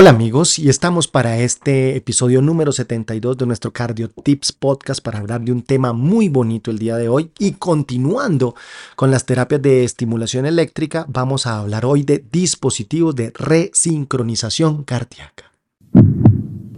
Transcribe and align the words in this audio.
Hola 0.00 0.10
amigos, 0.10 0.60
y 0.60 0.68
estamos 0.68 1.08
para 1.08 1.38
este 1.38 1.96
episodio 1.96 2.40
número 2.40 2.70
72 2.70 3.36
de 3.36 3.46
nuestro 3.46 3.72
Cardio 3.72 4.08
Tips 4.08 4.52
Podcast 4.52 5.02
para 5.02 5.18
hablar 5.18 5.40
de 5.40 5.50
un 5.50 5.62
tema 5.62 5.92
muy 5.92 6.28
bonito 6.28 6.70
el 6.70 6.78
día 6.78 6.96
de 6.96 7.08
hoy. 7.08 7.32
Y 7.40 7.54
continuando 7.54 8.54
con 8.94 9.10
las 9.10 9.26
terapias 9.26 9.60
de 9.60 9.82
estimulación 9.82 10.46
eléctrica, 10.46 11.04
vamos 11.08 11.48
a 11.48 11.58
hablar 11.58 11.84
hoy 11.84 12.04
de 12.04 12.24
dispositivos 12.30 13.16
de 13.16 13.32
resincronización 13.34 14.84
cardíaca. 14.84 15.50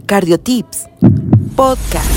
Cardio 0.07 0.39
Tips 0.39 0.87
Podcast. 1.55 2.09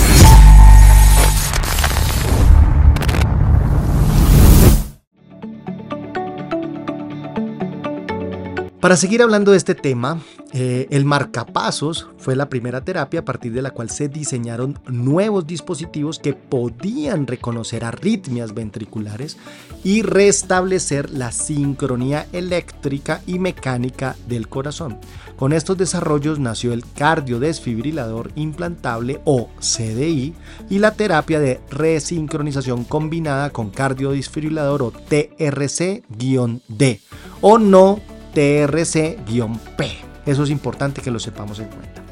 Para 8.80 8.96
seguir 8.96 9.23
hablando 9.23 9.50
de 9.50 9.59
este 9.59 9.75
tema, 9.75 10.21
eh, 10.57 10.86
el 10.91 11.05
marcapasos 11.05 12.07
fue 12.16 12.36
la 12.36 12.48
primera 12.48 12.84
terapia 12.84 13.21
a 13.21 13.25
partir 13.25 13.53
de 13.53 13.61
la 13.61 13.72
cual 13.72 13.90
se 13.90 14.08
diseñaron 14.08 14.79
nuevos 14.86 15.49
dispositivos 15.49 16.21
que 16.21 16.35
podían 16.35 17.26
reconocer 17.26 17.85
arritmias 17.85 18.54
ventriculares 18.54 19.36
y 19.82 20.03
restablecer 20.03 21.11
la 21.11 21.32
sincronía 21.32 22.29
eléctrica 22.32 23.21
y 23.26 23.40
mecánica 23.40 24.14
del 24.29 24.46
corazón. 24.46 24.98
Con 25.36 25.53
estos 25.53 25.76
desarrollos 25.76 26.39
nació 26.39 26.73
el 26.73 26.84
cardiodesfibrilador 26.95 28.31
implantable 28.36 29.21
o 29.25 29.48
CDI 29.59 30.34
y 30.71 30.79
la 30.79 30.93
terapia 30.93 31.40
de 31.40 31.61
resincronización 31.68 32.84
combinada 32.84 33.50
con 33.50 33.70
cardiodesfibrilador 33.70 34.84
o 34.84 34.92
TRC-D 34.92 37.00
o 37.41 37.59
no 37.59 37.98
TRC-P. 38.34 40.14
Eso 40.27 40.44
es 40.44 40.50
importante 40.50 41.02
que 41.02 41.10
lo 41.10 41.19
sepamos 41.19 41.58
en 41.58 41.69
cuenta. 41.69 42.02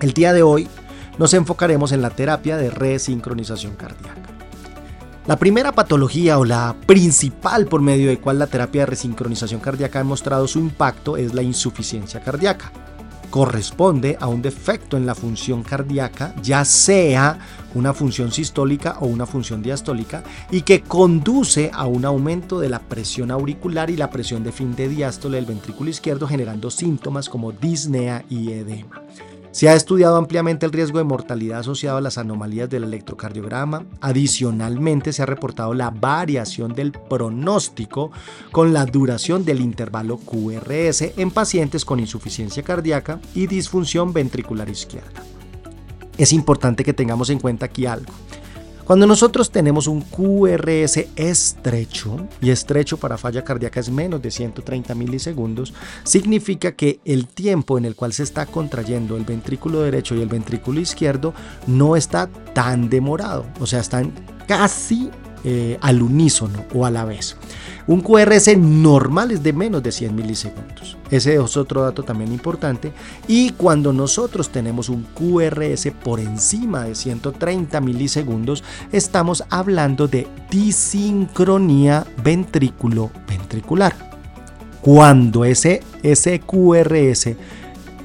El 0.00 0.12
día 0.12 0.32
de 0.32 0.42
hoy 0.42 0.68
nos 1.18 1.34
enfocaremos 1.34 1.92
en 1.92 2.02
la 2.02 2.10
terapia 2.10 2.56
de 2.56 2.70
resincronización 2.70 3.74
cardíaca. 3.74 4.22
La 5.26 5.36
primera 5.36 5.72
patología 5.72 6.38
o 6.38 6.44
la 6.44 6.74
principal 6.86 7.66
por 7.66 7.82
medio 7.82 8.08
de 8.08 8.18
cual 8.18 8.38
la 8.38 8.46
terapia 8.46 8.82
de 8.82 8.86
resincronización 8.86 9.60
cardíaca 9.60 10.00
ha 10.00 10.04
mostrado 10.04 10.48
su 10.48 10.58
impacto 10.58 11.16
es 11.16 11.34
la 11.34 11.42
insuficiencia 11.42 12.20
cardíaca 12.20 12.72
corresponde 13.30 14.16
a 14.20 14.28
un 14.28 14.42
defecto 14.42 14.96
en 14.96 15.06
la 15.06 15.14
función 15.14 15.62
cardíaca, 15.62 16.34
ya 16.42 16.64
sea 16.64 17.38
una 17.74 17.92
función 17.92 18.32
sistólica 18.32 18.96
o 19.00 19.06
una 19.06 19.26
función 19.26 19.62
diastólica, 19.62 20.22
y 20.50 20.62
que 20.62 20.82
conduce 20.82 21.70
a 21.72 21.86
un 21.86 22.04
aumento 22.04 22.58
de 22.60 22.68
la 22.68 22.80
presión 22.80 23.30
auricular 23.30 23.90
y 23.90 23.96
la 23.96 24.10
presión 24.10 24.42
de 24.44 24.52
fin 24.52 24.74
de 24.74 24.88
diástole 24.88 25.36
del 25.36 25.46
ventrículo 25.46 25.90
izquierdo, 25.90 26.26
generando 26.26 26.70
síntomas 26.70 27.28
como 27.28 27.52
disnea 27.52 28.24
y 28.28 28.52
edema. 28.52 29.02
Se 29.58 29.68
ha 29.68 29.74
estudiado 29.74 30.14
ampliamente 30.14 30.66
el 30.66 30.70
riesgo 30.70 30.98
de 30.98 31.04
mortalidad 31.04 31.58
asociado 31.58 31.96
a 31.96 32.00
las 32.00 32.16
anomalías 32.16 32.70
del 32.70 32.84
electrocardiograma. 32.84 33.86
Adicionalmente, 34.00 35.12
se 35.12 35.20
ha 35.20 35.26
reportado 35.26 35.74
la 35.74 35.90
variación 35.90 36.74
del 36.74 36.92
pronóstico 36.92 38.12
con 38.52 38.72
la 38.72 38.86
duración 38.86 39.44
del 39.44 39.60
intervalo 39.60 40.18
QRS 40.18 41.14
en 41.16 41.32
pacientes 41.32 41.84
con 41.84 41.98
insuficiencia 41.98 42.62
cardíaca 42.62 43.18
y 43.34 43.48
disfunción 43.48 44.12
ventricular 44.12 44.68
izquierda. 44.68 45.24
Es 46.16 46.32
importante 46.32 46.84
que 46.84 46.92
tengamos 46.92 47.28
en 47.28 47.40
cuenta 47.40 47.66
aquí 47.66 47.84
algo. 47.84 48.12
Cuando 48.88 49.06
nosotros 49.06 49.50
tenemos 49.50 49.86
un 49.86 50.00
QRS 50.00 51.08
estrecho, 51.14 52.26
y 52.40 52.48
estrecho 52.48 52.96
para 52.96 53.18
falla 53.18 53.44
cardíaca 53.44 53.80
es 53.80 53.90
menos 53.90 54.22
de 54.22 54.30
130 54.30 54.94
milisegundos, 54.94 55.74
significa 56.04 56.72
que 56.72 56.98
el 57.04 57.26
tiempo 57.26 57.76
en 57.76 57.84
el 57.84 57.94
cual 57.94 58.14
se 58.14 58.22
está 58.22 58.46
contrayendo 58.46 59.18
el 59.18 59.26
ventrículo 59.26 59.82
derecho 59.82 60.14
y 60.14 60.22
el 60.22 60.28
ventrículo 60.28 60.80
izquierdo 60.80 61.34
no 61.66 61.96
está 61.96 62.30
tan 62.54 62.88
demorado, 62.88 63.44
o 63.60 63.66
sea, 63.66 63.80
están 63.80 64.10
casi 64.46 65.10
eh, 65.44 65.78
al 65.80 66.02
unísono 66.02 66.64
o 66.74 66.86
a 66.86 66.90
la 66.90 67.04
vez. 67.04 67.36
Un 67.86 68.02
QRS 68.02 68.58
normal 68.58 69.30
es 69.30 69.42
de 69.42 69.54
menos 69.54 69.82
de 69.82 69.92
100 69.92 70.14
milisegundos. 70.14 70.98
Ese 71.10 71.36
es 71.36 71.56
otro 71.56 71.82
dato 71.82 72.02
también 72.02 72.32
importante. 72.32 72.92
Y 73.26 73.50
cuando 73.52 73.94
nosotros 73.94 74.50
tenemos 74.50 74.90
un 74.90 75.04
QRS 75.14 75.90
por 76.04 76.20
encima 76.20 76.84
de 76.84 76.94
130 76.94 77.80
milisegundos, 77.80 78.62
estamos 78.92 79.42
hablando 79.48 80.06
de 80.06 80.26
disincronía 80.50 82.06
ventrículo-ventricular. 82.22 83.94
Cuando 84.82 85.46
ese, 85.46 85.82
ese 86.02 86.40
QRS 86.40 87.36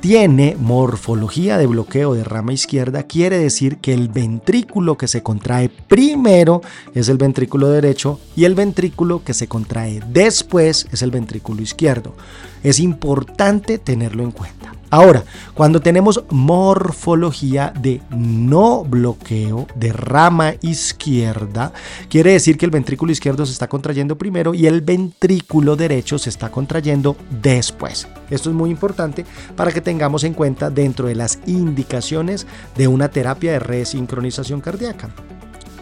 tiene 0.03 0.57
morfología 0.59 1.57
de 1.57 1.65
bloqueo 1.65 2.13
de 2.13 2.25
rama 2.25 2.51
izquierda, 2.51 3.03
quiere 3.03 3.37
decir 3.37 3.77
que 3.77 3.93
el 3.93 4.09
ventrículo 4.09 4.97
que 4.97 5.07
se 5.07 5.23
contrae 5.23 5.69
primero 5.69 6.61
es 6.93 7.07
el 7.07 7.17
ventrículo 7.17 7.69
derecho 7.69 8.19
y 8.35 8.43
el 8.43 8.53
ventrículo 8.53 9.23
que 9.23 9.33
se 9.33 9.47
contrae 9.47 10.01
después 10.09 10.87
es 10.91 11.03
el 11.03 11.11
ventrículo 11.11 11.61
izquierdo. 11.61 12.17
Es 12.63 12.81
importante 12.81 13.77
tenerlo 13.77 14.23
en 14.23 14.31
cuenta. 14.31 14.73
Ahora, 14.93 15.23
cuando 15.55 15.81
tenemos 15.81 16.23
morfología 16.29 17.73
de 17.75 17.99
no 18.11 18.83
bloqueo 18.83 19.65
de 19.73 19.91
rama 19.91 20.53
izquierda, 20.61 21.73
quiere 22.09 22.33
decir 22.33 22.59
que 22.59 22.65
el 22.65 22.69
ventrículo 22.69 23.11
izquierdo 23.11 23.43
se 23.47 23.53
está 23.53 23.67
contrayendo 23.67 24.19
primero 24.19 24.53
y 24.53 24.67
el 24.67 24.81
ventrículo 24.81 25.75
derecho 25.75 26.19
se 26.19 26.29
está 26.29 26.51
contrayendo 26.51 27.17
después. 27.41 28.07
Esto 28.29 28.51
es 28.51 28.55
muy 28.55 28.69
importante 28.69 29.25
para 29.55 29.71
que 29.71 29.81
tengamos 29.81 30.25
en 30.25 30.35
cuenta 30.35 30.69
dentro 30.69 31.07
de 31.07 31.15
las 31.15 31.39
indicaciones 31.47 32.45
de 32.77 32.87
una 32.87 33.09
terapia 33.09 33.53
de 33.53 33.57
resincronización 33.57 34.61
cardíaca. 34.61 35.09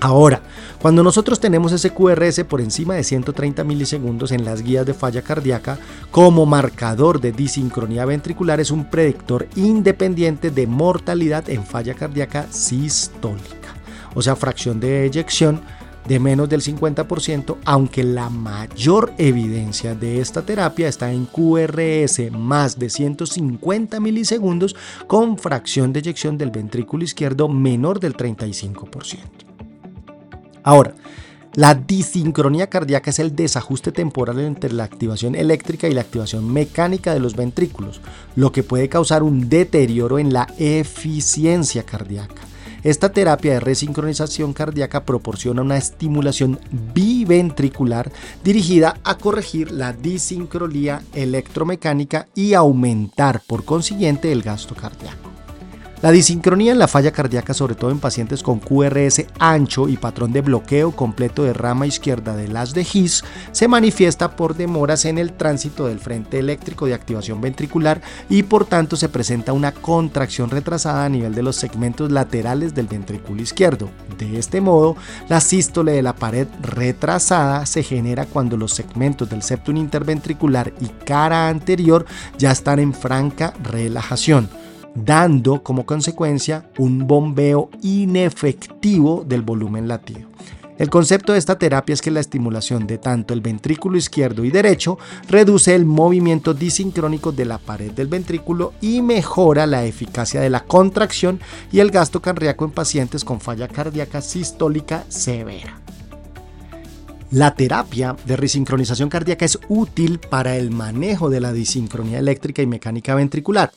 Ahora, 0.04 0.42
cuando 0.82 1.04
nosotros 1.04 1.40
tenemos 1.40 1.72
ese 1.74 1.92
QRS 1.92 2.44
por 2.46 2.60
encima 2.60 2.96
de 2.96 3.04
130 3.04 3.64
milisegundos 3.64 4.32
en 4.32 4.44
las 4.44 4.64
guías 4.64 4.84
de 4.84 4.96
falla 4.96 5.22
cardíaca, 5.22 5.78
como 6.10 6.48
marcador 6.48 7.22
de 7.22 7.32
disincronía 7.32 8.04
ventricular 8.06 8.60
es 8.60 8.72
un 8.72 8.90
predictor 8.90 9.48
independiente 9.56 10.50
de 10.50 10.66
mortalidad 10.66 11.48
en 11.52 11.64
falla 11.64 11.94
cardíaca 11.94 12.48
sistólica, 12.50 13.76
o 14.16 14.24
sea, 14.24 14.36
fracción 14.36 14.80
de 14.80 15.06
eyección 15.06 15.62
de 16.08 16.20
menos 16.20 16.50
del 16.50 16.64
50%, 16.64 17.58
aunque 17.64 18.04
la 18.04 18.32
mayor 18.32 19.14
evidencia 19.20 19.94
de 19.94 20.20
esta 20.20 20.42
terapia 20.42 20.88
está 20.88 21.12
en 21.12 21.28
QRS 21.28 22.32
más 22.32 22.80
de 22.80 22.90
150 22.90 24.00
milisegundos 24.00 24.76
con 25.06 25.38
fracción 25.38 25.94
de 25.94 26.00
eyección 26.00 26.40
del 26.40 26.50
ventrículo 26.50 27.04
izquierdo 27.04 27.48
menor 27.48 28.00
del 28.00 28.18
35%. 28.18 29.51
Ahora, 30.64 30.94
la 31.54 31.76
disincronía 31.76 32.68
cardíaca 32.68 33.10
es 33.10 33.20
el 33.20 33.36
desajuste 33.36 33.92
temporal 33.92 34.40
entre 34.40 34.72
la 34.72 34.86
activación 34.86 35.36
eléctrica 35.36 35.90
y 35.90 35.94
la 35.94 36.02
activación 36.02 36.52
mecánica 36.52 37.14
de 37.14 37.20
los 37.20 37.36
ventrículos, 37.36 38.00
lo 38.36 38.54
que 38.54 38.64
puede 38.64 38.88
causar 38.88 39.22
un 39.22 39.50
deterioro 39.50 40.18
en 40.18 40.32
la 40.32 40.48
eficiencia 40.58 41.84
cardíaca. 41.84 42.42
Esta 42.84 43.12
terapia 43.12 43.54
de 43.54 43.60
resincronización 43.60 44.54
cardíaca 44.54 45.04
proporciona 45.04 45.62
una 45.62 45.78
estimulación 45.78 46.58
biventricular 46.72 48.12
dirigida 48.44 48.98
a 49.04 49.18
corregir 49.18 49.72
la 49.72 49.94
disincronía 49.94 51.04
electromecánica 51.14 52.28
y 52.34 52.54
aumentar 52.54 53.42
por 53.46 53.66
consiguiente 53.66 54.32
el 54.32 54.42
gasto 54.42 54.74
cardíaco. 54.74 55.32
La 56.02 56.10
disincronía 56.10 56.72
en 56.72 56.80
la 56.80 56.88
falla 56.88 57.12
cardíaca, 57.12 57.54
sobre 57.54 57.76
todo 57.76 57.92
en 57.92 58.00
pacientes 58.00 58.42
con 58.42 58.60
QRS 58.60 59.26
ancho 59.38 59.88
y 59.88 59.98
patrón 59.98 60.34
de 60.34 60.42
bloqueo 60.42 60.96
completo 60.96 61.44
de 61.44 61.54
rama 61.54 61.86
izquierda 61.86 62.36
del 62.36 62.58
haz 62.58 62.74
de 62.74 62.88
His, 62.92 63.24
se 63.52 63.68
manifiesta 63.68 64.36
por 64.36 64.56
demoras 64.56 65.06
en 65.06 65.20
el 65.20 65.34
tránsito 65.34 65.86
del 65.86 66.00
frente 66.00 66.40
eléctrico 66.40 66.88
de 66.88 66.96
activación 66.96 67.40
ventricular 67.40 68.02
y 68.30 68.42
por 68.42 68.66
tanto 68.66 68.96
se 68.96 69.10
presenta 69.10 69.54
una 69.54 69.74
contracción 69.74 70.50
retrasada 70.50 71.06
a 71.06 71.10
nivel 71.10 71.36
de 71.36 71.44
los 71.44 71.56
segmentos 71.58 72.12
laterales 72.12 72.74
del 72.74 72.88
ventrículo 72.88 73.40
izquierdo. 73.40 73.92
De 74.18 74.40
este 74.40 74.60
modo, 74.60 74.96
la 75.30 75.40
sístole 75.40 75.92
de 75.92 76.02
la 76.02 76.16
pared 76.16 76.48
retrasada 76.64 77.68
se 77.68 77.84
genera 77.84 78.26
cuando 78.26 78.58
los 78.58 78.74
segmentos 78.74 79.30
del 79.30 79.44
septum 79.44 79.78
interventricular 79.78 80.74
y 80.82 80.88
cara 81.06 81.48
anterior 81.48 82.08
ya 82.40 82.52
están 82.52 82.80
en 82.80 82.92
franca 82.92 83.54
relajación 83.62 84.50
dando 84.96 85.64
como 85.64 85.86
consecuencia 85.86 86.70
un 86.78 87.08
bombeo 87.08 87.70
inefectivo 87.82 89.24
del 89.28 89.42
volumen 89.42 89.88
latido. 89.88 90.32
El 90.78 90.90
concepto 90.90 91.34
de 91.34 91.38
esta 91.38 91.60
terapia 91.60 91.94
es 91.94 92.02
que 92.02 92.10
la 92.10 92.22
estimulación 92.22 92.88
de 92.88 92.98
tanto 92.98 93.36
el 93.36 93.42
ventrículo 93.42 93.98
izquierdo 93.98 94.44
y 94.44 94.50
derecho 94.50 94.98
reduce 95.30 95.76
el 95.76 95.86
movimiento 95.86 96.56
disincrónico 96.56 97.32
de 97.32 97.46
la 97.46 97.60
pared 97.60 97.92
del 97.92 98.08
ventrículo 98.08 98.74
y 98.82 99.04
mejora 99.04 99.68
la 99.68 99.86
eficacia 99.86 100.42
de 100.42 100.50
la 100.50 100.62
contracción 100.62 101.40
y 101.72 101.82
el 101.82 101.92
gasto 101.92 102.20
cardíaco 102.20 102.66
en 102.66 102.72
pacientes 102.72 103.24
con 103.24 103.40
falla 103.40 103.68
cardíaca 103.68 104.22
sistólica 104.22 105.04
severa. 105.08 105.80
La 107.30 107.54
terapia 107.54 108.16
de 108.26 108.36
resincronización 108.36 109.08
cardíaca 109.08 109.46
es 109.46 109.60
útil 109.70 110.18
para 110.18 110.58
el 110.58 110.72
manejo 110.72 111.30
de 111.30 111.42
la 111.42 111.54
disincronía 111.54 112.18
eléctrica 112.18 112.64
y 112.64 112.66
mecánica 112.66 113.14
ventricular 113.14 113.72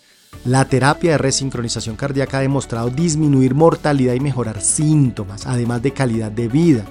La 0.45 0.67
terapia 0.67 1.13
de 1.13 1.19
resincronización 1.19 1.97
cardíaca 1.97 2.39
ha 2.39 2.43
demostrado 2.43 2.91
disminuir 2.91 3.55
mortalidad 3.55 4.15
y 4.15 4.21
mejorar 4.21 4.61
síntomas, 4.61 5.47
además 5.47 5.83
de 5.83 5.93
calidad 5.93 6.31
de 6.31 6.49
vida. 6.49 6.85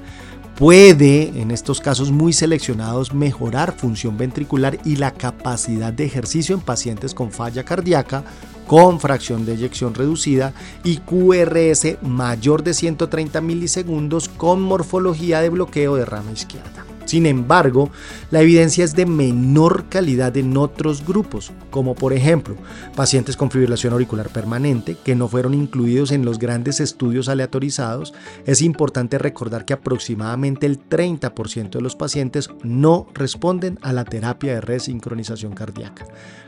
Puede, 0.56 1.40
en 1.42 1.50
estos 1.50 1.82
casos 1.82 2.12
muy 2.12 2.32
seleccionados, 2.32 3.14
mejorar 3.14 3.76
función 3.76 4.18
ventricular 4.18 4.78
y 4.86 4.98
la 4.98 5.12
capacidad 5.12 5.92
de 5.92 6.06
ejercicio 6.06 6.56
en 6.56 6.62
pacientes 6.62 7.14
con 7.14 7.32
falla 7.32 7.64
cardíaca, 7.64 8.24
con 8.68 9.00
fracción 9.00 9.46
de 9.46 9.54
eyección 9.54 9.94
reducida 9.96 10.54
y 10.84 10.98
QRS 10.98 11.98
mayor 12.04 12.64
de 12.64 12.74
130 12.74 13.42
milisegundos 13.42 14.30
con 14.30 14.62
morfología 14.62 15.42
de 15.42 15.50
bloqueo 15.50 15.96
de 15.96 16.06
rama 16.06 16.32
izquierda. 16.32 16.86
Sin 17.14 17.28
embargo, 17.28 17.92
la 18.32 18.42
evidencia 18.42 18.84
es 18.84 18.96
de 18.96 19.06
menor 19.06 19.86
calidad 19.88 20.36
en 20.36 20.58
otros 20.58 21.06
grupos, 21.06 21.52
como 21.70 21.94
por 21.94 22.12
ejemplo 22.12 22.56
pacientes 22.96 23.38
con 23.38 23.52
fibrilación 23.52 23.94
auricular 23.94 24.30
permanente 24.30 24.98
que 25.06 25.14
no 25.14 25.28
fueron 25.28 25.54
incluidos 25.54 26.12
en 26.12 26.26
los 26.26 26.40
grandes 26.40 26.80
estudios 26.80 27.30
aleatorizados. 27.30 28.16
Es 28.48 28.64
importante 28.64 29.20
recordar 29.20 29.64
que 29.64 29.74
aproximadamente 29.74 30.66
el 30.66 30.80
30% 30.80 31.70
de 31.70 31.82
los 31.82 31.96
pacientes 31.96 32.50
no 32.64 33.06
responden 33.14 33.78
a 33.84 33.94
la 33.94 34.06
terapia 34.06 34.56
de 34.56 34.62
resincronización 34.62 35.54
cardíaca. 35.54 36.08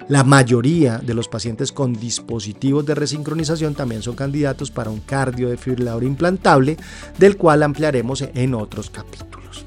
La 0.10 0.24
mayoría 0.24 0.98
de 0.98 1.14
los 1.14 1.28
pacientes 1.28 1.72
con 1.72 1.94
dispositivos 1.94 2.88
de 2.88 2.96
resincronización 2.96 3.76
también 3.76 4.02
son 4.02 4.16
candidatos 4.16 4.72
para 4.72 4.90
un 4.90 5.02
cardiodefibrilador 5.02 6.04
implantable, 6.04 6.78
del 7.20 7.38
cual 7.38 7.62
ampliaremos 7.62 8.24
en 8.34 8.56
otros 8.56 8.90
capítulos. 8.90 9.65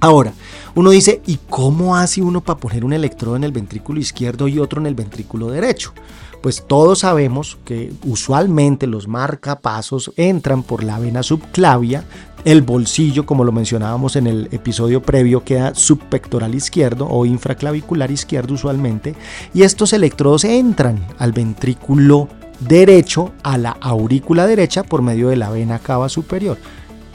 Ahora, 0.00 0.32
uno 0.74 0.90
dice, 0.90 1.22
¿y 1.26 1.38
cómo 1.48 1.96
hace 1.96 2.22
uno 2.22 2.40
para 2.40 2.60
poner 2.60 2.84
un 2.84 2.92
electrodo 2.92 3.36
en 3.36 3.44
el 3.44 3.52
ventrículo 3.52 3.98
izquierdo 3.98 4.46
y 4.46 4.58
otro 4.58 4.80
en 4.80 4.86
el 4.86 4.94
ventrículo 4.94 5.48
derecho? 5.48 5.92
Pues 6.40 6.64
todos 6.68 7.00
sabemos 7.00 7.58
que 7.64 7.92
usualmente 8.04 8.86
los 8.86 9.08
marcapasos 9.08 10.12
entran 10.16 10.62
por 10.62 10.84
la 10.84 11.00
vena 11.00 11.24
subclavia, 11.24 12.04
el 12.44 12.62
bolsillo, 12.62 13.26
como 13.26 13.42
lo 13.42 13.50
mencionábamos 13.50 14.14
en 14.14 14.28
el 14.28 14.48
episodio 14.52 15.02
previo, 15.02 15.42
queda 15.42 15.74
subpectoral 15.74 16.54
izquierdo 16.54 17.08
o 17.08 17.26
infraclavicular 17.26 18.12
izquierdo 18.12 18.54
usualmente, 18.54 19.16
y 19.52 19.62
estos 19.62 19.92
electrodos 19.92 20.44
entran 20.44 21.04
al 21.18 21.32
ventrículo 21.32 22.28
derecho, 22.60 23.32
a 23.42 23.58
la 23.58 23.70
aurícula 23.70 24.46
derecha 24.46 24.84
por 24.84 25.02
medio 25.02 25.30
de 25.30 25.36
la 25.36 25.50
vena 25.50 25.80
cava 25.80 26.08
superior. 26.08 26.56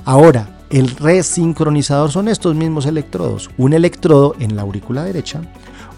Ahora, 0.04 0.63
el 0.74 0.90
resincronizador 0.90 2.12
son 2.12 2.28
estos 2.28 2.56
mismos 2.56 2.88
electrodos. 2.88 3.52
Un 3.58 3.74
electrodo 3.74 4.36
en 4.40 4.56
la 4.56 4.64
aurícula 4.64 5.04
derecha, 5.04 5.40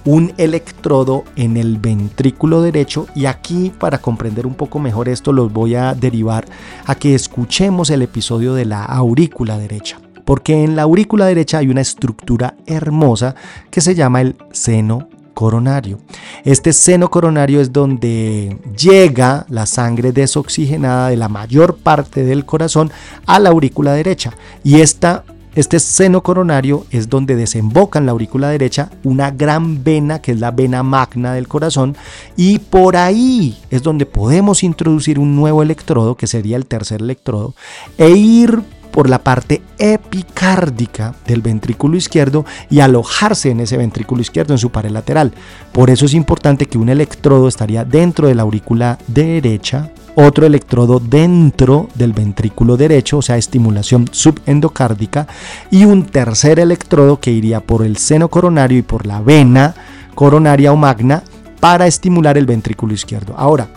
un 0.04 0.34
electrodo 0.38 1.24
en 1.38 1.56
el 1.56 1.78
ventrículo 1.78 2.62
derecho 2.62 3.08
y 3.16 3.26
aquí 3.26 3.72
para 3.80 4.00
comprender 4.00 4.46
un 4.46 4.54
poco 4.54 4.80
mejor 4.80 5.08
esto 5.08 5.32
los 5.32 5.54
voy 5.54 5.76
a 5.76 5.94
derivar 5.94 6.46
a 6.86 6.96
que 6.96 7.16
escuchemos 7.16 7.90
el 7.90 8.02
episodio 8.02 8.54
de 8.54 8.66
la 8.66 8.84
aurícula 8.84 9.58
derecha. 9.58 9.98
Porque 10.26 10.66
en 10.66 10.76
la 10.76 10.82
aurícula 10.82 11.28
derecha 11.28 11.60
hay 11.60 11.70
una 11.70 11.80
estructura 11.80 12.56
hermosa 12.66 13.34
que 13.72 13.80
se 13.80 13.96
llama 13.96 14.20
el 14.20 14.36
seno 14.52 15.08
coronario. 15.36 16.00
Este 16.44 16.74
seno 16.74 17.12
coronario 17.12 17.62
es 17.62 17.72
donde 17.72 18.58
llega 18.76 19.46
la 19.50 19.68
sangre 19.68 20.12
desoxigenada 20.12 21.10
de 21.10 21.18
la 21.18 21.30
mayor 21.30 21.78
parte 21.78 22.24
del 22.24 22.46
corazón 22.46 22.92
a 23.28 23.38
la 23.38 23.50
aurícula 23.50 23.94
derecha. 23.94 24.34
Y 24.64 24.82
esta 24.82 25.24
este 25.56 25.80
seno 25.80 26.22
coronario 26.22 26.86
es 26.92 27.08
donde 27.10 27.38
desemboca 27.38 27.98
en 27.98 28.06
la 28.06 28.12
aurícula 28.12 28.50
derecha 28.50 28.90
una 29.06 29.32
gran 29.32 29.86
vena 29.86 30.20
que 30.20 30.34
es 30.34 30.40
la 30.42 30.52
vena 30.52 30.84
magna 30.84 31.34
del 31.34 31.48
corazón 31.48 31.96
y 32.36 32.60
por 32.60 32.98
ahí 32.98 33.58
es 33.70 33.82
donde 33.82 34.06
podemos 34.06 34.64
introducir 34.64 35.18
un 35.18 35.34
nuevo 35.38 35.64
electrodo 35.64 36.16
que 36.16 36.28
sería 36.28 36.58
el 36.58 36.66
tercer 36.66 37.02
electrodo 37.02 37.56
e 37.98 38.10
ir 38.10 38.64
por 38.92 39.10
la 39.10 39.20
parte 39.20 39.62
epicárdica 39.78 41.14
del 41.26 41.42
ventrículo 41.42 41.98
izquierdo 41.98 42.46
y 42.70 42.80
alojarse 42.80 43.50
en 43.50 43.60
ese 43.60 43.78
ventrículo 43.78 44.22
izquierdo 44.22 44.54
en 44.54 44.60
su 44.60 44.70
pared 44.70 44.92
lateral. 44.92 45.34
Por 45.72 45.90
eso 45.90 46.06
es 46.06 46.14
importante 46.14 46.66
que 46.66 46.78
un 46.78 46.90
electrodo 46.90 47.48
estaría 47.48 47.84
dentro 47.84 48.28
de 48.28 48.36
la 48.36 48.44
aurícula 48.44 48.98
derecha, 49.08 49.90
otro 50.16 50.46
electrodo 50.46 51.00
dentro 51.00 51.90
del 51.96 52.14
ventrículo 52.14 52.78
derecho, 52.78 53.18
o 53.18 53.22
sea, 53.22 53.38
estimulación 53.38 54.08
subendocárdica, 54.12 55.28
y 55.70 55.86
un 55.86 56.06
tercer 56.06 56.60
electrodo 56.60 57.20
que 57.20 57.32
iría 57.32 57.60
por 57.60 57.86
el 57.86 57.98
seno 57.98 58.30
coronario 58.30 58.78
y 58.78 58.84
por 58.84 59.06
la 59.06 59.22
vena 59.22 59.76
coronaria 60.16 60.72
o 60.72 60.78
magna 60.78 61.24
para 61.60 61.88
estimular 61.88 62.38
el 62.38 62.46
ventrículo 62.46 62.94
izquierdo. 62.94 63.34
Ahora, 63.38 63.68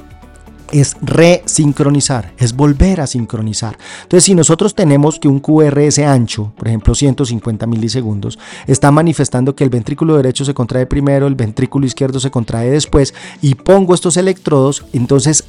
es 0.72 0.96
resincronizar, 1.00 2.32
es 2.38 2.54
volver 2.54 3.00
a 3.00 3.06
sincronizar. 3.06 3.78
Entonces, 4.02 4.24
si 4.24 4.34
nosotros 4.34 4.74
tenemos 4.74 5.18
que 5.18 5.28
un 5.28 5.40
QRS 5.40 5.98
ancho, 6.00 6.52
por 6.56 6.68
ejemplo 6.68 6.94
150 6.94 7.66
milisegundos, 7.66 8.38
está 8.66 8.90
manifestando 8.90 9.54
que 9.54 9.64
el 9.64 9.70
ventrículo 9.70 10.16
derecho 10.16 10.44
se 10.44 10.54
contrae 10.54 10.86
primero, 10.86 11.26
el 11.26 11.34
ventrículo 11.34 11.86
izquierdo 11.86 12.20
se 12.20 12.30
contrae 12.30 12.70
después, 12.70 13.14
y 13.42 13.54
pongo 13.54 13.94
estos 13.94 14.16
electrodos, 14.16 14.84
entonces 14.92 15.44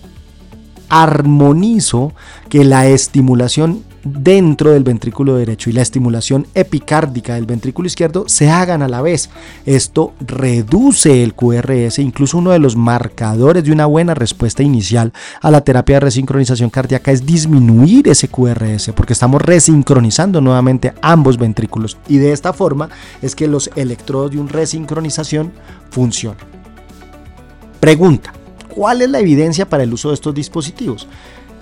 armonizo 0.89 2.13
que 2.50 2.63
la 2.63 2.88
estimulación 2.88 3.83
dentro 4.04 4.72
del 4.72 4.84
ventrículo 4.84 5.36
derecho 5.36 5.69
y 5.69 5.74
la 5.74 5.81
estimulación 5.81 6.48
epicárdica 6.54 7.36
del 7.36 7.46
ventrículo 7.46 7.88
izquierdo 7.88 8.25
se 8.28 8.50
hagan 8.50 8.81
a 8.81 8.88
la 8.88 9.01
vez. 9.01 9.30
Esto 9.66 10.13
reduce 10.19 11.24
el 11.24 11.34
QRS, 11.34 12.00
incluso 12.00 12.38
uno 12.38 12.51
de 12.51 12.60
los 12.60 12.75
marcadores 12.75 13.63
de 13.63 13.72
una 13.72 13.86
buena 13.86 14.13
respuesta 14.13 14.63
inicial 14.63 15.13
a 15.42 15.51
la 15.51 15.62
terapia 15.62 15.98
de 15.98 16.01
resincronización 16.01 16.69
cardíaca 16.69 17.12
es 17.12 17.25
disminuir 17.25 18.07
ese 18.07 18.28
QRS, 18.28 18.92
porque 18.96 19.13
estamos 19.13 19.42
resincronizando 19.42 20.42
nuevamente 20.42 20.94
ambos 21.01 21.38
ventrículos 21.38 21.98
y 22.07 22.18
de 22.18 22.31
esta 22.31 22.54
forma 22.54 22.90
es 23.22 23.36
que 23.36 23.48
los 23.48 23.69
electrodos 23.75 24.31
de 24.31 24.40
un 24.40 24.50
resincronización 24.50 25.51
funcionan. 25.90 26.38
Pregunta, 27.80 28.34
¿cuál 28.68 29.01
es 29.01 29.10
la 29.10 29.19
evidencia 29.19 29.68
para 29.68 29.84
el 29.84 29.94
uso 29.94 30.10
de 30.10 30.16
estos 30.16 30.34
dispositivos? 30.34 31.07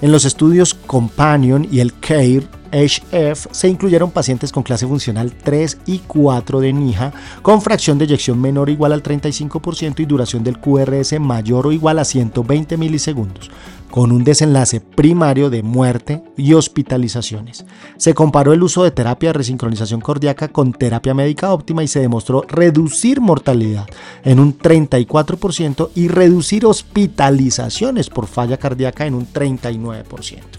En 0.02 0.12
los 0.12 0.26
estudios 0.26 0.74
Companion 0.74 1.68
y 1.72 1.80
el 1.80 1.94
CARE 2.00 2.44
HF 2.72 3.48
se 3.52 3.68
incluyeron 3.68 4.12
pacientes 4.12 4.52
con 4.52 4.64
clase 4.64 4.88
funcional 4.88 5.32
3 5.32 5.80
y 5.86 6.00
4 6.00 6.60
de 6.60 6.74
NIJA 6.74 7.14
con 7.42 7.62
fracción 7.62 7.98
de 7.98 8.06
eyección 8.06 8.40
menor 8.40 8.70
o 8.70 8.72
igual 8.72 8.94
al 8.94 9.04
35% 9.04 10.00
y 10.00 10.06
duración 10.06 10.44
del 10.44 10.60
QRS 10.60 11.20
mayor 11.20 11.68
o 11.68 11.72
igual 11.72 12.00
a 12.00 12.06
120 12.06 12.78
milisegundos 12.78 13.50
con 13.92 14.12
un 14.12 14.24
desenlace 14.24 14.82
primario 14.82 15.50
de 15.50 15.64
muerte 15.64 16.22
y 16.36 16.54
hospitalizaciones. 16.54 17.66
Se 17.98 18.14
comparó 18.14 18.54
el 18.54 18.64
uso 18.64 18.84
de 18.84 18.92
terapia 18.92 19.30
de 19.30 19.34
resincronización 19.34 20.02
cardíaca 20.02 20.50
con 20.50 20.74
terapia 20.74 21.14
médica 21.14 21.54
óptima 21.54 21.84
y 21.84 21.88
se 21.88 22.02
demostró 22.02 22.44
reducir 22.48 23.22
mortalidad 23.22 23.86
en 24.24 24.40
un 24.40 24.58
34% 24.58 25.90
y 25.96 26.10
reducir 26.10 26.66
hospitalizaciones 26.66 28.10
por 28.10 28.28
falla 28.28 28.58
cardíaca 28.58 29.06
en 29.06 29.16
un 29.16 29.28
39%. 29.28 30.57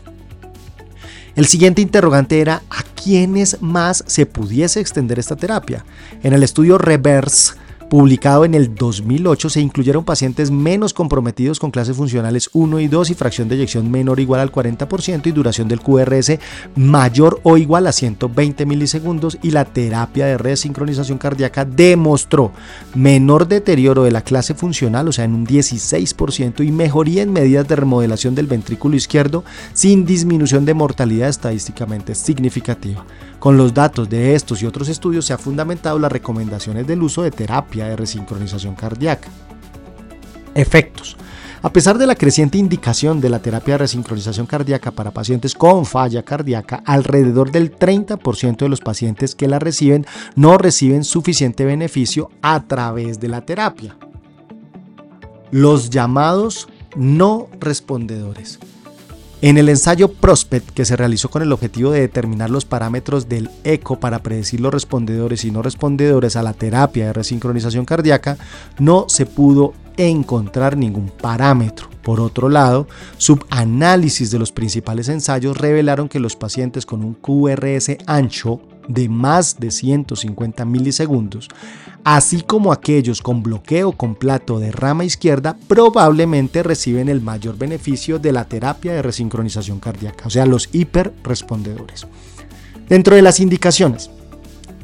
El 1.38 1.46
siguiente 1.46 1.80
interrogante 1.80 2.40
era 2.40 2.62
a 2.68 2.82
quiénes 3.00 3.62
más 3.62 4.02
se 4.08 4.26
pudiese 4.26 4.80
extender 4.80 5.20
esta 5.20 5.36
terapia. 5.36 5.84
En 6.24 6.32
el 6.32 6.42
estudio 6.42 6.78
Reverse 6.78 7.52
publicado 7.88 8.44
en 8.44 8.54
el 8.54 8.74
2008, 8.74 9.50
se 9.50 9.60
incluyeron 9.60 10.04
pacientes 10.04 10.50
menos 10.50 10.92
comprometidos 10.92 11.58
con 11.58 11.70
clases 11.70 11.96
funcionales 11.96 12.50
1 12.52 12.80
y 12.80 12.88
2 12.88 13.10
y 13.10 13.14
fracción 13.14 13.48
de 13.48 13.56
eyección 13.56 13.90
menor 13.90 14.18
o 14.18 14.22
igual 14.22 14.40
al 14.40 14.52
40% 14.52 15.26
y 15.26 15.32
duración 15.32 15.68
del 15.68 15.80
QRS 15.80 16.38
mayor 16.76 17.40
o 17.42 17.56
igual 17.56 17.86
a 17.86 17.92
120 17.92 18.66
milisegundos 18.66 19.38
y 19.42 19.50
la 19.50 19.64
terapia 19.64 20.26
de 20.26 20.38
resincronización 20.38 21.18
cardíaca 21.18 21.64
demostró 21.64 22.52
menor 22.94 23.48
deterioro 23.48 24.04
de 24.04 24.10
la 24.10 24.22
clase 24.22 24.54
funcional, 24.54 25.08
o 25.08 25.12
sea, 25.12 25.24
en 25.24 25.34
un 25.34 25.46
16% 25.46 26.66
y 26.66 26.72
mejoría 26.72 27.22
en 27.22 27.32
medidas 27.32 27.66
de 27.68 27.76
remodelación 27.76 28.34
del 28.34 28.46
ventrículo 28.46 28.96
izquierdo 28.96 29.44
sin 29.72 30.04
disminución 30.04 30.64
de 30.64 30.74
mortalidad 30.74 31.28
estadísticamente 31.28 32.14
significativa. 32.14 33.04
Con 33.38 33.56
los 33.56 33.72
datos 33.72 34.08
de 34.08 34.34
estos 34.34 34.62
y 34.62 34.66
otros 34.66 34.88
estudios 34.88 35.24
se 35.24 35.32
ha 35.32 35.38
fundamentado 35.38 35.98
las 36.00 36.10
recomendaciones 36.10 36.88
del 36.88 37.02
uso 37.04 37.22
de 37.22 37.30
terapia 37.30 37.77
de 37.86 37.96
resincronización 37.96 38.74
cardíaca. 38.74 39.28
Efectos. 40.54 41.16
A 41.60 41.72
pesar 41.72 41.98
de 41.98 42.06
la 42.06 42.14
creciente 42.14 42.56
indicación 42.56 43.20
de 43.20 43.30
la 43.30 43.40
terapia 43.40 43.74
de 43.74 43.78
resincronización 43.78 44.46
cardíaca 44.46 44.92
para 44.92 45.10
pacientes 45.10 45.54
con 45.54 45.86
falla 45.86 46.22
cardíaca, 46.22 46.82
alrededor 46.84 47.50
del 47.50 47.76
30% 47.76 48.58
de 48.58 48.68
los 48.68 48.80
pacientes 48.80 49.34
que 49.34 49.48
la 49.48 49.58
reciben 49.58 50.06
no 50.36 50.56
reciben 50.56 51.02
suficiente 51.02 51.64
beneficio 51.64 52.30
a 52.42 52.64
través 52.64 53.18
de 53.18 53.28
la 53.28 53.40
terapia. 53.40 53.96
Los 55.50 55.90
llamados 55.90 56.68
no 56.96 57.48
respondedores. 57.58 58.60
En 59.40 59.56
el 59.56 59.68
ensayo 59.68 60.08
Prospect, 60.08 60.70
que 60.70 60.84
se 60.84 60.96
realizó 60.96 61.30
con 61.30 61.42
el 61.42 61.52
objetivo 61.52 61.92
de 61.92 62.00
determinar 62.00 62.50
los 62.50 62.64
parámetros 62.64 63.28
del 63.28 63.48
eco 63.62 64.00
para 64.00 64.18
predecir 64.18 64.60
los 64.60 64.74
respondedores 64.74 65.44
y 65.44 65.52
no 65.52 65.62
respondedores 65.62 66.34
a 66.34 66.42
la 66.42 66.54
terapia 66.54 67.06
de 67.06 67.12
resincronización 67.12 67.84
cardíaca, 67.84 68.36
no 68.80 69.04
se 69.08 69.26
pudo 69.26 69.74
encontrar 69.96 70.76
ningún 70.76 71.10
parámetro. 71.10 71.88
Por 72.02 72.18
otro 72.18 72.48
lado, 72.48 72.88
subanálisis 73.16 74.32
de 74.32 74.40
los 74.40 74.50
principales 74.50 75.08
ensayos 75.08 75.56
revelaron 75.56 76.08
que 76.08 76.18
los 76.18 76.34
pacientes 76.34 76.84
con 76.84 77.04
un 77.04 77.14
QRS 77.14 77.96
ancho 78.06 78.60
de 78.88 79.08
más 79.08 79.60
de 79.60 79.70
150 79.70 80.64
milisegundos, 80.64 81.48
así 82.04 82.42
como 82.42 82.72
aquellos 82.72 83.22
con 83.22 83.42
bloqueo 83.42 83.92
completo 83.92 84.58
de 84.58 84.72
rama 84.72 85.04
izquierda, 85.04 85.56
probablemente 85.68 86.62
reciben 86.62 87.08
el 87.08 87.20
mayor 87.20 87.56
beneficio 87.56 88.18
de 88.18 88.32
la 88.32 88.46
terapia 88.46 88.94
de 88.94 89.02
resincronización 89.02 89.78
cardíaca, 89.78 90.26
o 90.26 90.30
sea, 90.30 90.46
los 90.46 90.68
hiperrespondedores. 90.72 92.06
Dentro 92.88 93.14
de 93.14 93.22
las 93.22 93.38
indicaciones, 93.38 94.10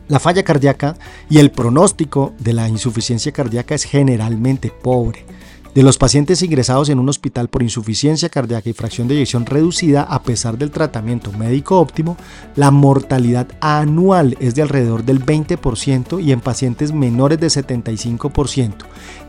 la 0.09 0.21
falla 0.21 0.43
cardíaca 0.43 0.97
y 1.31 1.39
el 1.39 1.51
pronóstico 1.51 2.35
de 2.39 2.53
la 2.53 2.69
insuficiencia 2.69 3.33
cardíaca 3.33 3.75
es 3.75 3.85
generalmente 3.85 4.71
pobre. 4.71 5.25
De 5.75 5.83
los 5.83 5.99
pacientes 5.99 6.40
ingresados 6.43 6.88
en 6.88 7.00
un 7.00 7.09
hospital 7.09 7.49
por 7.49 7.64
insuficiencia 7.64 8.28
cardíaca 8.28 8.71
y 8.71 8.75
fracción 8.75 9.09
de 9.09 9.16
eyección 9.16 9.45
reducida, 9.45 10.04
a 10.04 10.23
pesar 10.23 10.57
del 10.57 10.71
tratamiento 10.71 11.33
médico 11.33 11.81
óptimo, 11.81 12.16
la 12.54 12.71
mortalidad 12.71 13.49
anual 13.61 14.37
es 14.38 14.54
de 14.54 14.62
alrededor 14.62 15.04
del 15.04 15.25
20% 15.25 16.23
y 16.23 16.31
en 16.31 16.40
pacientes 16.40 16.93
menores 16.93 17.40
de 17.40 17.49
75% 17.49 18.73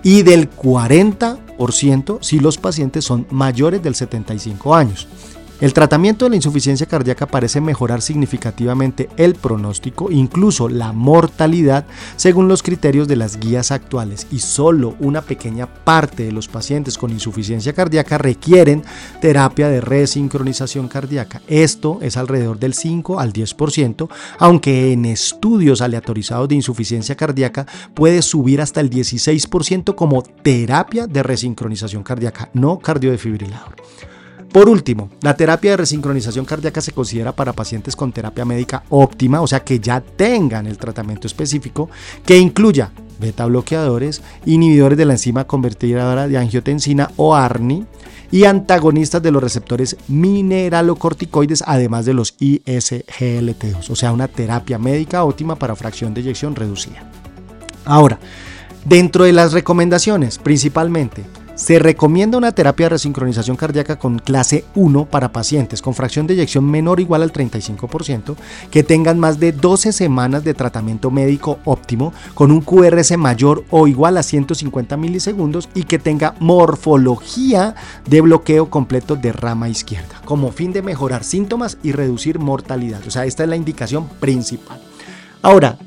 y 0.04 0.22
del 0.22 0.52
40% 0.52 2.20
si 2.22 2.40
los 2.40 2.60
pacientes 2.60 3.06
son 3.06 3.26
mayores 3.32 3.82
del 3.82 3.96
75 3.96 4.76
años. 4.76 5.08
El 5.62 5.72
tratamiento 5.72 6.26
de 6.26 6.32
la 6.32 6.36
insuficiencia 6.36 6.86
cardíaca 6.86 7.28
parece 7.28 7.62
mejorar 7.62 8.02
significativamente 8.02 9.10
el 9.16 9.36
pronóstico, 9.36 10.12
incluso 10.12 10.68
la 10.68 10.92
mortalidad, 10.92 11.86
según 12.18 12.50
los 12.50 12.62
criterios 12.62 13.08
de 13.08 13.16
las 13.16 13.40
guías 13.40 13.72
actuales, 13.72 14.28
y 14.32 14.40
solo 14.40 14.98
una 15.00 15.22
pequeña 15.22 15.66
parte 15.66 16.24
de 16.26 16.34
los 16.34 16.50
pacientes 16.50 16.98
con 16.98 17.12
insuficiencia 17.12 17.72
cardíaca 17.72 18.18
requieren 18.18 18.84
terapia 19.22 19.70
de 19.70 19.80
resincronización 19.80 20.90
cardíaca. 20.90 21.42
Esto 21.48 22.00
es 22.02 22.18
alrededor 22.18 22.60
del 22.60 22.74
5 22.74 23.22
al 23.22 23.32
10%, 23.32 24.10
aunque 24.40 24.92
en 24.92 25.06
estudios 25.06 25.80
aleatorizados 25.80 26.50
de 26.50 26.56
insuficiencia 26.56 27.16
cardíaca 27.16 27.66
puede 27.94 28.22
subir 28.22 28.60
hasta 28.60 28.82
el 28.82 28.90
16% 28.90 29.96
como 29.96 30.22
terapia 30.22 31.08
de 31.08 31.24
resincronización 31.24 32.04
cardíaca, 32.04 32.50
no 32.54 32.78
cardiodefibrilador. 32.80 33.76
Por 34.56 34.70
último, 34.70 35.10
la 35.22 35.36
terapia 35.36 35.72
de 35.72 35.76
resincronización 35.76 36.46
cardíaca 36.46 36.80
se 36.80 36.94
considera 36.94 37.36
para 37.36 37.52
pacientes 37.52 37.94
con 37.94 38.14
terapia 38.14 38.46
médica 38.46 38.84
óptima, 38.88 39.42
o 39.42 39.48
sea 39.48 39.66
que 39.66 39.82
ya 39.82 40.00
tengan 40.00 40.66
el 40.66 40.78
tratamiento 40.78 41.28
específico 41.28 41.90
que 42.26 42.38
incluya 42.38 42.94
beta 43.20 43.46
bloqueadores, 43.48 44.22
inhibidores 44.46 44.98
de 44.98 45.04
la 45.04 45.16
enzima 45.16 45.44
convertidora 45.44 46.30
de 46.30 46.38
angiotensina 46.38 47.12
o 47.18 47.36
ARNI 47.36 47.86
y 48.32 48.46
antagonistas 48.46 49.22
de 49.22 49.32
los 49.32 49.44
receptores 49.44 49.98
mineralocorticoides, 50.08 51.62
además 51.68 52.06
de 52.06 52.14
los 52.14 52.38
ISGLT2, 52.38 53.90
o 53.90 53.96
sea, 53.98 54.14
una 54.14 54.30
terapia 54.30 54.80
médica 54.80 55.26
óptima 55.26 55.58
para 55.58 55.76
fracción 55.76 56.14
de 56.14 56.22
eyección 56.22 56.56
reducida. 56.56 57.12
Ahora, 57.84 58.20
dentro 58.86 59.26
de 59.26 59.34
las 59.34 59.52
recomendaciones, 59.52 60.38
principalmente, 60.38 61.26
se 61.56 61.80
recomienda 61.80 62.38
una 62.38 62.52
terapia 62.52 62.86
de 62.86 62.92
resincronización 62.92 63.56
cardíaca 63.58 63.98
con 63.98 64.20
clase 64.20 64.66
1 64.76 65.06
para 65.06 65.32
pacientes 65.32 65.82
con 65.82 65.94
fracción 65.94 66.28
de 66.28 66.34
eyección 66.34 66.66
menor 66.66 67.00
o 67.00 67.02
igual 67.02 67.24
al 67.24 67.32
35%, 67.34 68.36
que 68.70 68.84
tengan 68.84 69.20
más 69.20 69.40
de 69.40 69.52
12 69.52 69.92
semanas 69.92 70.44
de 70.44 70.54
tratamiento 70.54 71.12
médico 71.12 71.60
óptimo 71.66 72.14
con 72.34 72.52
un 72.52 72.62
QRS 72.62 73.18
mayor 73.18 73.64
o 73.70 73.88
igual 73.88 74.18
a 74.18 74.24
150 74.24 74.98
milisegundos 74.98 75.70
y 75.74 75.84
que 75.84 76.00
tenga 76.00 76.36
morfología 76.40 77.76
de 78.08 78.22
bloqueo 78.22 78.70
completo 78.70 79.16
de 79.16 79.32
rama 79.32 79.70
izquierda, 79.70 80.22
como 80.26 80.52
fin 80.52 80.74
de 80.74 80.82
mejorar 80.82 81.24
síntomas 81.24 81.78
y 81.84 81.92
reducir 81.92 82.40
mortalidad. 82.40 83.02
O 83.08 83.12
sea, 83.12 83.26
esta 83.26 83.44
es 83.44 83.50
la 83.50 83.56
indicación 83.56 84.08
principal. 84.20 84.82
Ahora, 85.42 85.78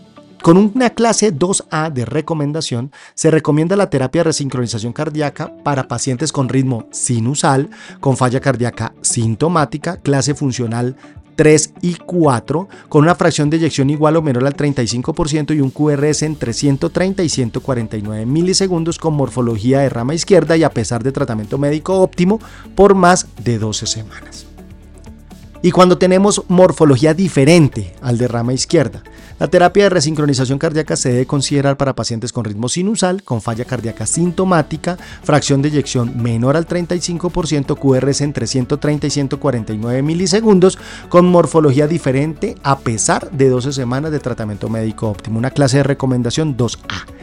con 0.48 0.56
una 0.56 0.88
clase 0.88 1.30
2A 1.30 1.92
de 1.92 2.06
recomendación, 2.06 2.90
se 3.12 3.30
recomienda 3.30 3.76
la 3.76 3.90
terapia 3.90 4.20
de 4.20 4.30
resincronización 4.30 4.94
cardíaca 4.94 5.52
para 5.62 5.88
pacientes 5.88 6.32
con 6.32 6.48
ritmo 6.48 6.86
sinusal, 6.90 7.68
con 8.00 8.16
falla 8.16 8.40
cardíaca 8.40 8.94
sintomática, 9.02 9.98
clase 9.98 10.32
funcional 10.32 10.96
3 11.36 11.74
y 11.82 11.96
4, 11.96 12.66
con 12.88 13.02
una 13.02 13.14
fracción 13.14 13.50
de 13.50 13.58
eyección 13.58 13.90
igual 13.90 14.16
o 14.16 14.22
menor 14.22 14.46
al 14.46 14.56
35% 14.56 15.54
y 15.54 15.60
un 15.60 15.68
QRS 15.68 16.22
entre 16.22 16.54
130 16.54 17.22
y 17.22 17.28
149 17.28 18.24
milisegundos 18.24 18.98
con 18.98 19.12
morfología 19.12 19.80
de 19.80 19.90
rama 19.90 20.14
izquierda 20.14 20.56
y 20.56 20.62
a 20.62 20.70
pesar 20.70 21.02
de 21.02 21.12
tratamiento 21.12 21.58
médico 21.58 22.00
óptimo 22.00 22.40
por 22.74 22.94
más 22.94 23.26
de 23.44 23.58
12 23.58 23.86
semanas. 23.86 24.47
Y 25.60 25.72
cuando 25.72 25.98
tenemos 25.98 26.44
morfología 26.48 27.14
diferente 27.14 27.94
al 28.00 28.16
de 28.16 28.28
rama 28.28 28.52
izquierda, 28.52 29.02
la 29.40 29.48
terapia 29.48 29.84
de 29.84 29.90
resincronización 29.90 30.58
cardíaca 30.58 30.96
se 30.96 31.10
debe 31.10 31.26
considerar 31.26 31.76
para 31.76 31.94
pacientes 31.94 32.32
con 32.32 32.44
ritmo 32.44 32.68
sinusal, 32.68 33.22
con 33.22 33.40
falla 33.40 33.64
cardíaca 33.64 34.06
sintomática, 34.06 34.96
fracción 35.22 35.60
de 35.62 35.68
eyección 35.68 36.20
menor 36.22 36.56
al 36.56 36.66
35%, 36.66 37.76
QRS 37.76 38.20
entre 38.20 38.46
130 38.46 39.06
y 39.06 39.10
149 39.10 40.02
milisegundos, 40.02 40.78
con 41.08 41.26
morfología 41.26 41.88
diferente 41.88 42.56
a 42.62 42.78
pesar 42.78 43.30
de 43.30 43.48
12 43.48 43.72
semanas 43.72 44.12
de 44.12 44.20
tratamiento 44.20 44.68
médico 44.68 45.08
óptimo. 45.08 45.38
Una 45.38 45.50
clase 45.50 45.78
de 45.78 45.82
recomendación 45.84 46.56
2A 46.56 47.18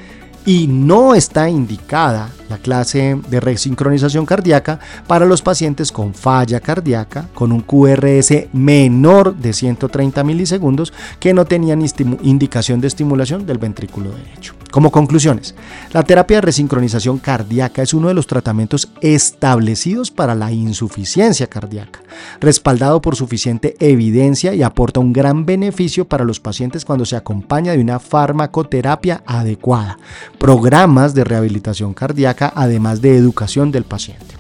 y 0.46 0.68
no 0.68 1.16
está 1.16 1.50
indicada 1.50 2.30
la 2.50 2.58
clase 2.58 3.20
de 3.30 3.40
resincronización 3.40 4.25
cardíaca 4.25 4.80
para 5.08 5.25
los 5.25 5.42
pacientes 5.42 5.92
con 5.92 6.14
falla 6.14 6.60
cardíaca 6.60 7.28
con 7.34 7.52
un 7.52 7.62
QRS 7.62 8.54
menor 8.54 9.36
de 9.36 9.54
130 9.54 10.24
milisegundos 10.24 10.94
que 11.20 11.34
no 11.34 11.46
tenían 11.46 11.84
indicación 12.22 12.82
de 12.82 12.88
estimulación 12.88 13.46
del 13.46 13.58
ventrículo 13.58 14.12
derecho. 14.12 14.54
Como 14.72 14.92
conclusiones, 14.92 15.56
la 15.94 16.04
terapia 16.04 16.38
de 16.38 16.42
resincronización 16.42 17.18
cardíaca 17.18 17.82
es 17.82 17.94
uno 17.94 18.10
de 18.10 18.14
los 18.14 18.28
tratamientos 18.28 18.90
establecidos 19.00 20.12
para 20.12 20.36
la 20.36 20.52
insuficiencia 20.52 21.48
cardíaca, 21.48 22.02
respaldado 22.42 23.00
por 23.00 23.16
suficiente 23.16 23.78
evidencia 23.80 24.54
y 24.54 24.64
aporta 24.64 25.00
un 25.00 25.14
gran 25.14 25.46
beneficio 25.46 26.06
para 26.06 26.25
los 26.25 26.42
pacientes 26.42 26.84
cuando 26.84 27.06
se 27.06 27.16
acompaña 27.16 27.72
de 27.72 27.80
una 27.80 28.00
farmacoterapia 28.00 29.24
adecuada, 29.25 29.98
programas 30.38 31.13
de 31.13 31.24
rehabilitación 31.24 31.94
cardíaca, 31.94 32.51
además 32.56 33.01
de 33.01 33.18
educación 33.18 33.72
del 33.72 33.84
paciente. 33.84 34.36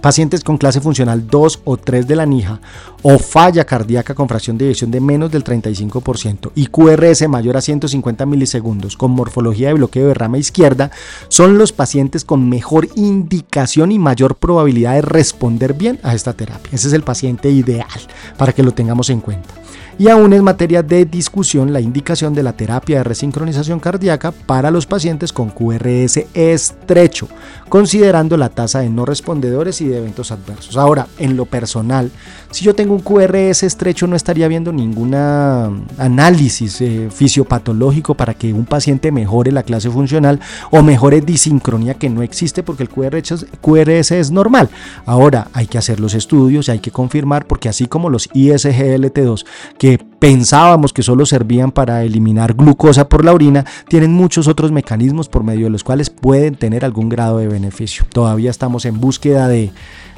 Pacientes 0.00 0.44
con 0.44 0.56
clase 0.56 0.80
funcional 0.80 1.26
2 1.26 1.62
o 1.64 1.76
3 1.76 2.06
de 2.06 2.14
la 2.16 2.26
NIJA 2.26 2.60
o 3.02 3.18
falla 3.18 3.64
cardíaca 3.64 4.14
con 4.14 4.28
fracción 4.28 4.56
de 4.56 4.66
eyección 4.66 4.90
de 4.90 5.00
menos 5.00 5.32
del 5.32 5.42
35% 5.42 6.52
y 6.54 6.66
QRS 6.66 7.28
mayor 7.28 7.56
a 7.56 7.60
150 7.60 8.24
milisegundos 8.26 8.96
con 8.96 9.10
morfología 9.10 9.68
de 9.68 9.74
bloqueo 9.74 10.08
de 10.08 10.14
rama 10.14 10.38
izquierda 10.38 10.92
son 11.28 11.58
los 11.58 11.72
pacientes 11.72 12.24
con 12.24 12.48
mejor 12.48 12.88
indicación 12.94 13.90
y 13.90 13.98
mayor 13.98 14.36
probabilidad 14.36 14.94
de 14.94 15.02
responder 15.02 15.72
bien 15.74 15.98
a 16.04 16.14
esta 16.14 16.34
terapia. 16.34 16.70
Ese 16.72 16.86
es 16.86 16.92
el 16.92 17.02
paciente 17.02 17.50
ideal 17.50 17.88
para 18.36 18.52
que 18.52 18.62
lo 18.62 18.72
tengamos 18.72 19.10
en 19.10 19.20
cuenta 19.20 19.54
y 19.98 20.08
aún 20.08 20.32
es 20.32 20.42
materia 20.42 20.82
de 20.82 21.04
discusión 21.04 21.72
la 21.72 21.80
indicación 21.80 22.34
de 22.34 22.42
la 22.42 22.52
terapia 22.52 22.98
de 22.98 23.04
resincronización 23.04 23.80
cardíaca 23.80 24.30
para 24.30 24.70
los 24.70 24.86
pacientes 24.86 25.32
con 25.32 25.50
QRS 25.50 26.26
estrecho, 26.34 27.28
considerando 27.68 28.36
la 28.36 28.50
tasa 28.50 28.80
de 28.80 28.90
no 28.90 29.06
respondedores 29.06 29.80
y 29.80 29.88
de 29.88 29.98
eventos 29.98 30.30
adversos. 30.32 30.76
Ahora, 30.76 31.06
en 31.18 31.36
lo 31.36 31.46
personal, 31.46 32.10
si 32.50 32.64
yo 32.64 32.74
tengo 32.74 32.94
un 32.94 33.00
QRS 33.00 33.62
estrecho 33.62 34.06
no 34.06 34.16
estaría 34.16 34.48
viendo 34.48 34.72
ningún 34.72 35.14
análisis 35.14 36.80
eh, 36.80 37.08
fisiopatológico 37.10 38.14
para 38.14 38.34
que 38.34 38.52
un 38.52 38.66
paciente 38.66 39.12
mejore 39.12 39.52
la 39.52 39.62
clase 39.62 39.90
funcional 39.90 40.40
o 40.70 40.82
mejore 40.82 41.20
disincronía 41.20 41.94
que 41.94 42.10
no 42.10 42.22
existe 42.22 42.62
porque 42.62 42.82
el 42.82 42.88
QRS, 42.88 43.46
QRS 43.60 44.12
es 44.12 44.30
normal. 44.30 44.68
Ahora 45.06 45.48
hay 45.52 45.66
que 45.66 45.78
hacer 45.78 46.00
los 46.00 46.14
estudios 46.14 46.68
y 46.68 46.72
hay 46.72 46.78
que 46.80 46.90
confirmar 46.90 47.46
porque 47.46 47.68
así 47.68 47.86
como 47.86 48.10
los 48.10 48.28
ISGLT2 48.30 49.44
que 49.78 49.85
pensábamos 50.18 50.92
que 50.92 51.02
solo 51.02 51.26
servían 51.26 51.70
para 51.70 52.02
eliminar 52.02 52.54
glucosa 52.54 53.08
por 53.08 53.24
la 53.24 53.32
orina, 53.32 53.64
tienen 53.88 54.12
muchos 54.12 54.48
otros 54.48 54.72
mecanismos 54.72 55.28
por 55.28 55.44
medio 55.44 55.66
de 55.66 55.70
los 55.70 55.84
cuales 55.84 56.10
pueden 56.10 56.56
tener 56.56 56.84
algún 56.84 57.08
grado 57.08 57.38
de 57.38 57.48
beneficio. 57.48 58.04
Todavía 58.12 58.50
estamos 58.50 58.84
en 58.84 59.00
búsqueda 59.00 59.48
de, 59.48 59.70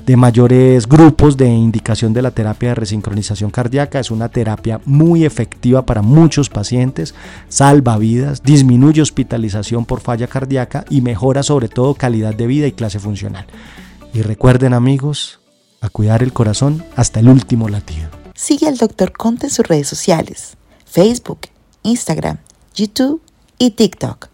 de 0.07 0.17
mayores 0.17 0.89
grupos 0.89 1.37
de 1.37 1.49
indicación 1.49 2.13
de 2.13 2.23
la 2.23 2.31
terapia 2.31 2.71
de 2.71 2.75
resincronización 2.77 3.51
cardíaca. 3.51 4.01
Es 4.01 4.11
una 4.11 4.29
terapia 4.29 4.81
muy 4.85 5.25
efectiva 5.25 5.85
para 5.85 6.03
muchos 6.03 6.49
pacientes, 6.49 7.15
salva 7.49 7.99
vidas, 7.99 8.43
disminuye 8.43 9.03
hospitalización 9.03 9.85
por 9.85 10.01
falla 10.01 10.27
cardíaca 10.27 10.85
y 10.89 11.01
mejora 11.01 11.43
sobre 11.43 11.69
todo 11.69 11.95
calidad 11.95 12.35
de 12.35 12.47
vida 12.47 12.67
y 12.67 12.73
clase 12.73 12.99
funcional. 12.99 13.47
Y 14.15 14.23
recuerden 14.23 14.73
amigos, 14.73 15.41
a 15.81 15.89
cuidar 15.91 16.23
el 16.23 16.33
corazón 16.33 16.85
hasta 16.97 17.21
el 17.21 17.29
último 17.29 17.69
latido. 17.69 18.18
Sigue 18.41 18.69
al 18.69 18.77
Dr. 18.77 19.11
Conte 19.15 19.47
en 19.47 19.51
sus 19.51 19.67
redes 19.67 19.89
sociales, 19.89 20.57
Facebook, 20.87 21.49
Instagram, 21.83 22.39
YouTube 22.73 23.21
y 23.59 23.73
TikTok 23.73 24.29